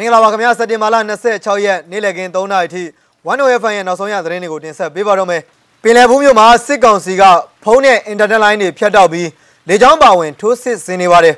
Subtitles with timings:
[0.00, 0.96] မင်္ဂလာပါခင်ဗျာစက်တင်ဘာလ
[1.30, 2.82] 26ရက်နေ့လည်ခင်း3နာရီထိ
[3.26, 5.42] 1OFN ရဲ့နောက်ဆုံးရသတင်းတွေကိုတင်ဆက်ပေးပါတော့မယ်
[5.82, 7.22] ပင်လယ်ဘူးမြို့မှာစစ်ကောင်စီက
[7.64, 9.28] ဖုန်းနဲ့အင်တာနက်လိုင်းတွေဖြတ်တောက်ပြီး
[9.68, 11.36] လေကြောင်းပါဝင်ထိုးစစ်ဆင်နေပါတယ်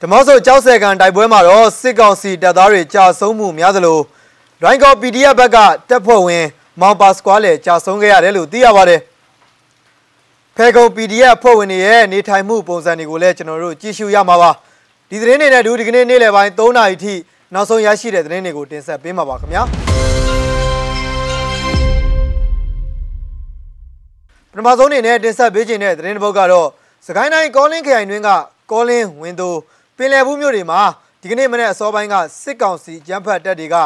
[0.00, 3.98] ဓမော့ဆိုကြောက်ဆယ်ကန်တိုက်ပွဲမှာတော့စစ်ကောင်စီတပ်သားတွေကြာဆုံးမှုများသလို
[4.62, 5.56] ရိုင်းကော PDF ဘက်က
[5.88, 6.44] တပ်ဖွဲ့ဝင်
[6.80, 9.00] မောင်ပါစကွာလည်းကြာဆုံးခဲ့ရတယ်လို့သိရပါတယ်
[10.56, 14.50] ဖဲကုံ PDF ဖွဲ့ဝင်တွေရဲ့နေထိုင်မှုပုံစံတွေကိုလည်းကျွန်တော်တို့ကြည့်ရှုရမှာပါ
[15.10, 17.14] ဒီသတင်းတွေနဲ့ဒူဒီကနေ့နေ့လယ်ပိုင်း3နာရီထိ
[17.54, 19.62] နောက်ဆုံးရရှိတဲ့သတင်းတွေကိုတင်ဆက်ပေးမှာပါခင်ဗျာ
[24.50, 26.68] ပထမဆုံးအနေနဲ့တင်ဆက်ပေးခြင်းတဲ့သတင်းတစ်ပုဒ်ကတော့
[27.06, 28.30] စကိုင်းတိုင်းကောလင်းခရိုင်တွင်းက
[28.70, 29.48] ကောလင်းဝင်းသူ
[29.96, 30.80] ပင်လယ်ဘူးမြို့တွေမှာ
[31.20, 33.76] ဒီကနေ့မနေ့အစောပိုင်းကစစ်ကောင်စီကြမ်းဖက်တပ်တွေက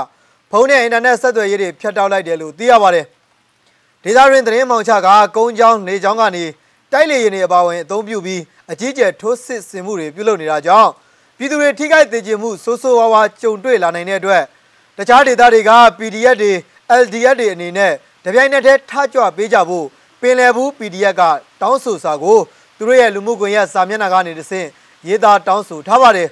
[0.50, 3.06] ဖုန်းနဲ့အင်တာနက်ဆက်သွယ်ရေးတွေဖျက်တောက်လိုက်တယ်လို့သိရပါတယ်
[4.04, 6.44] ဒေသတွင်းသတင်းမှောင်ချကကုန်းချောင်းနေချောင်းကနေ
[6.92, 10.90] တိုက်လေရင်တွေအပါအဝင်အသုံးပြုပြီးအကြီးကျယ်ထိုးစစ်ဆင်မှုတွေပြုလုပ်နေတာကြောင့်
[11.40, 14.42] ပြည်သူတွေထိခိုက်ဒေကျင်မှုဆိုးဆိုးဝါးဝါကြုံတွေ့လာနိုင်တဲ့အတွက်
[14.98, 16.52] တခြားဒေသတွေက PDF တွေ
[17.02, 17.92] LDF တွေအနေနဲ့
[18.24, 19.86] တပြိုင်နက်တည်းထကြွပေးကြဖို့
[20.20, 21.22] ပင်လယ်ဘူး PDF က
[21.60, 22.38] တောင်းဆိုစာကို
[22.76, 24.68] သူတို့ရဲ့လူမှုကွန်ရက်စာမျက်နှာကနေတဆင့်
[25.08, 26.28] ရေးသားတောင်းဆိုထားပါတယ်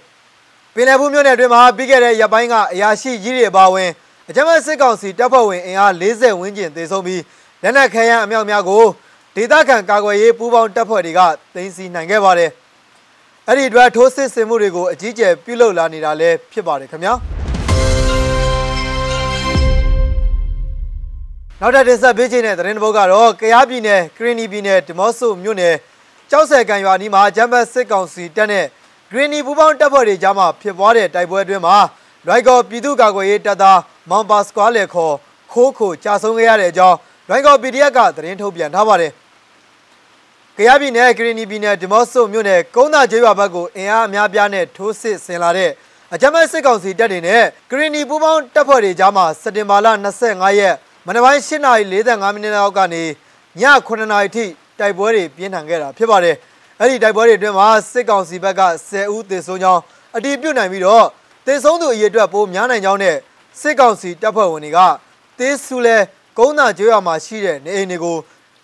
[0.74, 3.90] ပင်လယ်ဘူးမြို့နယ်အတွင်းမှာပြီးခဲ့တဲ့ရက်ပိုင်းကအရာရှိကြီးတွေအပါအဝင်
[4.28, 7.22] အကြမ်းဖက်စစ်ကောင်စီတပ်ဖွဲ့ဝင်အင်အား40ဝန်းကျင်သေဆုံးပြီး
[7.62, 8.84] လက်နက်ခဲယမ်းအမြောက်များကို
[9.36, 11.20] ဒေသခံကာကွယ်ရေးပူးပေါင်းတပ်ဖွဲ့တွေက
[11.54, 12.52] တင်စီနိုင်ခဲ့ပါတယ်။
[13.50, 17.12] အဲ့ဒီအတွက်ထိုးစစ်ဆင်မှုတွေကိုအကြီးကျယ်ပြုလုပ်လာနေတာလည်းဖြစ်ပါတယ်ခင်ဗျာ
[21.60, 25.74] နောက်ထပ်တင်ဆက်ပေးခြင်းတဲ့သတင်းတစ်ပုဒ်ကတော့ကယားပြည်နယ်ကရင်နီပြည်နယ်ဒီမော့ဆိုမြို့နယ်
[26.30, 28.64] ကြောက်ဆယ်ကန်ရွာနီးမှာဂျမ်ဘတ်စစ်ကောင်စီတပ်နဲ့
[29.10, 31.76] ဂရင်းနီပူပေါင်းတပ်ဖွဲ့တွေကြားမှာဖြစ်ပွားတဲ့တိုက်ပွဲအတွင်းမှာ
[32.26, 33.78] လွိုက်ကော်ပြည်သူ့ကာကွယ်ရေးတပ်သား
[34.10, 35.14] မောင်ပါစကွာလေခေါ်
[35.52, 36.96] ခိုးခိုကြာဆုံးခဲ့ရတဲ့အကြောင်း
[37.28, 39.12] လွိုက်ကော် PDF ကသတင်းထုတ်ပြန်ထားပါတယ်။
[40.60, 45.70] ကယားပြည်နယ်ကရင်နီပြည်နယ်ဒီမော့ဆိုမြို့နယ်ကုန်းသာကျေးရွာဘက်ကိုအင်အားအများပြားနဲ့ထိုးစစ်ဆင်လာတဲ့
[46.14, 49.86] အကြမ်းဖက်စစ်ကောင်စီတပ်တွေနဲ့ကရင်နီပူးပေါင်းတပ်ဖွဲ့တွေကြားမှာစက်တင်ဘာလ
[50.24, 50.74] 25ရက်
[51.06, 53.06] မနက်ပိုင်း8:45မိနစ်လောက်ကနေည
[53.86, 54.44] 9:00နာရီထိ
[54.78, 56.36] တိုက်ပွဲတွေပြင်းထန်ခဲ့တာဖြစ်ပါတယ်။
[56.80, 59.82] အဲ့ဒီတိုက်ပွဲတွေအတွင်းမှာစစ်ကောင်စီဘက်က10ဦးသေဆုံးကြောင်း
[60.16, 61.06] အတည်ပြုနိုင်ပြီးတော့
[61.46, 63.16] သေဆုံးသူအရေအတွက်ပိုများနိုင်ကြောင်းနဲ့
[63.60, 64.78] စစ်ကောင်စီတပ်ဖွဲ့ဝင်တွေက
[65.38, 65.96] တေးဆူလဲ
[66.38, 68.16] ကုန်းသာကျေးရွာမှာရှိတဲ့နေအိမ်တွေကို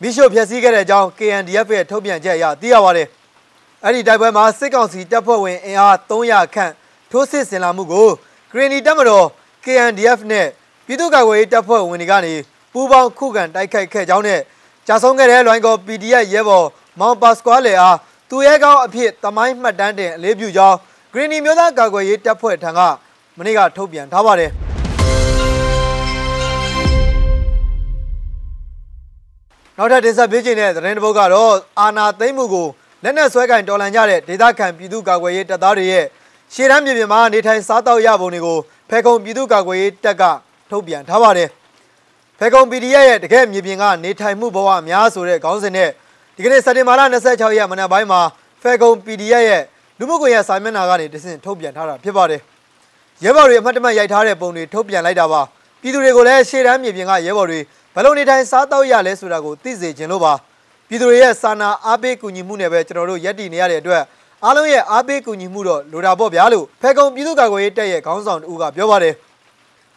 [0.07, 3.09] မိရှုဖျက်ဆီးခဲ့တဲ့အကြောင်း KNDF ရဲ့ထုတ်ပြန်ချက်အရသိရပါတယ်။
[3.85, 6.73] အဲ့ဒီတိုက်ပွဲမှာစစ်ကောင်စီတပ်ဖွဲ့ဝင်အင်အား300ခန့်
[7.11, 8.09] ထိုးစစ်ဆင်လာမှုကို
[8.53, 9.27] ဂရီနီတပ်မတော်
[9.65, 10.47] KNDF နဲ့
[10.87, 12.35] ပြည်သူ့ကာကွယ်ရေးတပ်ဖွဲ့ဝင်တွေကနေ
[12.73, 14.41] ပူးပေါင်းခုခံတိုက်ခိုက်ခဲ့ကြောင်းနဲ့
[14.87, 16.67] ကြာဆုံးခဲ့တဲ့လွိုင်းကော PDF ရဲဘော်
[17.01, 17.97] မောင်ပါစကွာလေအား
[18.31, 20.77] သူရဲကောင်းအဖြစ်တမိုင်းမှတ်တမ်းတင်အလေးပြုကြောင်း
[21.13, 22.81] ဂရီနီမျိုးသားကာကွယ်ရေးတပ်ဖွဲ့ထံက
[23.39, 24.53] မနေ့ကထုတ်ပြန်ထားပါတယ်။
[29.79, 32.69] နောက်ထပ်တင်ဆက်ပေးခြင်းတဲ့သတင်းတစ်ပုဒ်ကတော့အာနာသိမ့်မှုကို
[33.03, 36.05] လက်နက်ဆွဲကင်တော်လှန်ကြတဲ့ဒေသခံပြည်သူ့ကာကွယ်ရေးတပ်သားတွေရဲ့
[36.55, 38.59] ရှေ့တန်းမြေပြင်မှာနေထိုင်စားတောက်ရပုံတွေကို
[38.91, 40.23] ဖဲခုံပြည်သူ့ကာကွယ်ရေးတပ်က
[40.71, 41.49] ထုတ်ပြန်ထားပါတယ်။
[42.39, 45.91] ဖဲခုံ PDF ရဲ့တကယ်မြေပြင်ကနေထိုင်မှုဘဝအများဆိုတဲ့ခေါင်းစဉ်နဲ့
[46.37, 48.21] ဒီကနေ့စက်တင်ဘာလ26ရက်မနက်ပိုင်းမှာ
[48.63, 49.63] ဖဲခုံ PDF ရဲ့
[49.99, 52.41] လူမှုကွန်ရက်စာမျက်နှာကနေတဆင့်ထုတ်ပြန်ထားတာဖြစ်ပါတယ်။
[53.25, 55.43] ရဲဘော်တွေအမှတ်တမဲ့ရိုက်ထားတဲ့ပုံတွေထုတ်ပြန်လိုက်တာပါ။
[55.85, 57.61] ပြည်သူတွေကိုလည်းရှေ့တန်းမြေပြင်ကရဲဘော်တွေ
[57.95, 60.33] ဘယ်လိုနေထိုင်စားတော့ရလဲဆိုတာကိုသိစေခြင်းလို့ပါ
[60.89, 64.03] ပြည်သူတွေရဲ့စာနာအားပေးကူညီမှုနဲ့ပဲကျွန်တော်တို့ယက်တည်နေရတဲ့အတွက်
[64.45, 69.15] အားလုံးရဲ့အားပေးကူညီမှုတော့လိုတာပေါ့ဗျာလို့ဖေကုံပြည်သူ့ကာကွယ်ရေးတပ်ရဲ့ခေါင်းဆောင်တူကပြောပါတယ်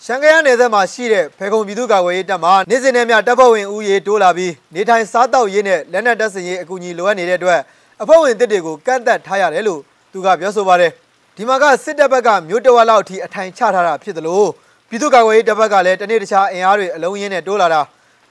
[0.05, 7.59] ရှန်ကရနယ်သက်မှာရှိတဲ့ဖေကုံပြည်သူ့ကာကွယ်ရေးတပ်မှာနေ့စဉ်နဲ့မျှတပ်ဖွဲ့ဝင်ဦးရေတိုးလာပြီးနေထိုင်စားတော့ရေးနဲ့လက်နက်တပ်စင်ရေးအကူအညီလိုအပ်နေတဲ့အတွက်
[8.01, 9.81] အဖွဲ့ဝင်တစ်တွေကိုကန့်သက်ထားရတယ်လို့
[10.11, 10.91] သူကပြောဆိုပါတယ်
[11.35, 14.49] ဒီမှာကစစ်တပ်ဘက်ကမြို့တဝက်လောက်အထိအထိုင်ချထားတာဖြစ်တယ်လို့
[14.89, 17.81] ပြည်သူ့ကာကွယ်ရေးတပ်ဖက်ကလည်းတနေ့တခြားအင်အားတွေအလုံးရင်းနဲ့တိုးလာတာ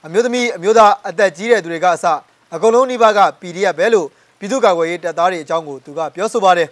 [0.06, 2.05] အမျိုးသမီးအမျိုးသားအသက်ကြီးတဲ့သူတွေကအစ
[2.55, 4.06] အကုန်လုံးနှိပါက PDF ပဲလို့
[4.39, 6.69] ပြည်သူ့ကာကွယ်ရေးတပ်သားတွေအကြောင်းကိုသူကပြောဆိုပါတယ်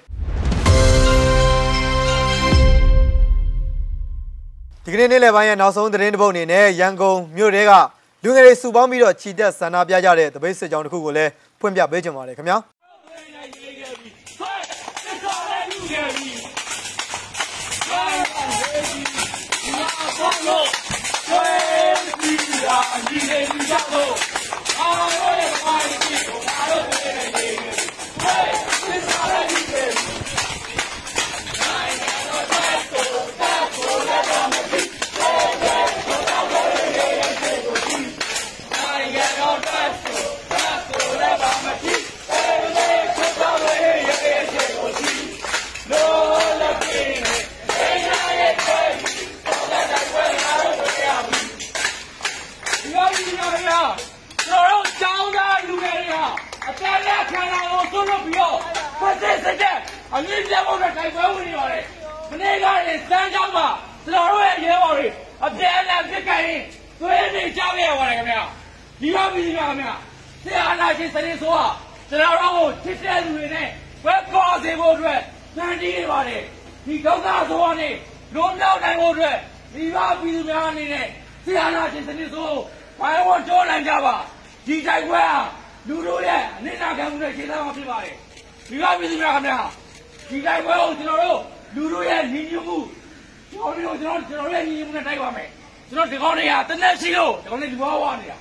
[4.84, 7.72] ဒီကနေ့နေ့လယ်ပိုင်းရဲ့နောက်ဆုံးသတင်းတစ်ပုဒ်အနေနဲ့ရန်ကုန်မြို့ထဲက
[8.24, 11.30] လူငယ်တွေစုပေါင်းပြီးတော့ခြိတက်ဆန္ဒပြကြတဲ့တပိတ်စစ်ကြောင်းတစ်ခုကိုလည်း
[11.60, 12.58] ဖွင့်ပြပေးချင်ပါတယ်ခင်ဗျာ။
[23.08, 24.33] ညီနေ
[60.26, 61.84] လက်ခံတာကိုသွတ်လို့ပြီးတော့ဖက်စစ်စစ်တဲ့အမြင့်ပြတ်ဖို့နဲ့တိုက်ပွဲဝင်နေပါတယ်
[62.30, 63.66] မနေ့ကရင်စမ်းကြောင်းမှာ
[64.04, 65.06] ကျွန်တော်တို့ရဲ့ရဲဘော်တွေ
[65.44, 66.60] အပြင်းအထန်ပြစ်ကြရင်
[67.00, 68.40] သွေးနေကြောက်ရပါတယ်ခင်ဗျာ
[69.00, 69.94] ဒီပါပြီခင်ဗျာ
[70.44, 71.60] ဆရာနာရှင်စနေဆိုက
[72.10, 73.68] ကျွန်တော်တို့ကိုချစ်တဲ့လူတွေနဲ့
[74.04, 75.20] ဝက်ပေါ်စေဖို့အတွက်
[75.56, 76.42] စံတီးနေပါတယ်
[76.86, 77.90] ဒီဒုက္ခဆိုကနေ
[78.34, 79.36] လွန်မြောက်နိုင်ဖို့အတွက်
[79.74, 81.06] ဒီပါပြည်သူများအနေနဲ့
[81.44, 82.50] ဆရာနာရှင်စနေဆို
[82.98, 84.14] ဘိုင်းဝကြောနိုင်ကြပါ
[84.66, 85.40] ဒီတိုက်ပွဲဟာ
[85.88, 88.16] လူတို့ရဲ့အနစ်နာခံမှုနဲ့ခြေသားမှာဖြစ်ပါတယ်
[88.68, 89.58] ဒီပါပြည်သူများခင်ဗျာ
[90.28, 91.40] ဒီတိုင်းပွဲကိုကျွန်တော်တို့
[91.74, 92.78] လူတို့ရဲ့ညီညွတ်မှု
[93.50, 95.48] ကျွန်တော်တို့ကျွန်တော်ကျွန်တော်ရဲ့ညီညွတ်မှုနဲ့တိုက်ပါမယ်
[95.88, 98.38] ကျွန်တော်ဒီကောင်းတွေကတနက်ရှိလို့ဒီကောင်းတွေဒီဘောဝနေတာ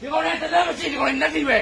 [0.00, 1.58] ဒီကောင်းတွေတနက်မရှိဒီကောင်းတွေလက်ရှိပဲ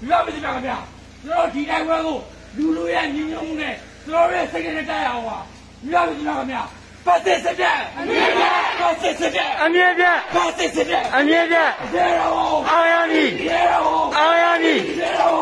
[0.00, 0.78] ဒီလိုမရှိပါခင်ဗျာ
[1.22, 2.18] ကျွန်တော်ဒီတိုင်းပွဲကို
[2.56, 3.74] လူတို့ရဲ့ညီညွတ်မှုနဲ့
[4.04, 6.62] ကျွန်တော်ရဲ့စိတ်နဲ့တိုက်အောင်ပါဒီလိုမရှိပါခင်ဗျာ
[7.06, 12.30] ပတ်သက်စတဲ့အမြဲတမ်းပတ်သက်စတဲ့အအမြဲပြတ်ပတ်သက်စတဲ့အအမြဲပြတ်ရေရော
[12.70, 13.80] အောင်ရမည်ရေရော
[14.16, 15.41] အောင်ရမည်ရေရောအောင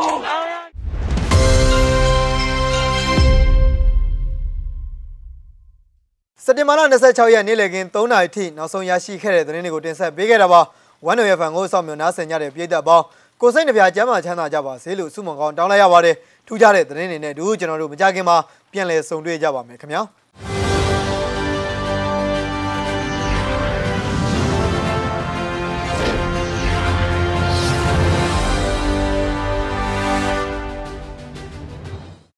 [6.45, 10.61] စက်တင်ဘာလ26ရက်နေ့လည်ခင်း3နာရီထိနောက်ဆုံးရရှိခဲ့တဲ့သတင်းတွေကိုတင်ဆက်ပေးခဲ့တာပါ
[11.05, 13.05] ဝမ်နိုရဖန်ကိုစောင့်မျှော်နားဆင်ကြတဲ့ပြည်သက်ပေါင်း
[13.41, 16.15] ကိုစိတ်နှပြကျမ်းမာချမ်းသာကြပါစေလို့ဆုမွန်ကောင်းတောင်းလိုက်ရပါတယ်
[16.47, 18.37] ထူးခြားတဲ့သတင်းတွေနဲ့တို့ကျွန်တော်တို့မကြခင်မှာ
[18.71, 20.01] ပြန်လည်ဆုံတွေ့ကြပါမယ်ခင်ဗျာ